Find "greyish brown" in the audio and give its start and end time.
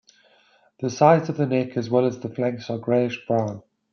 2.79-3.61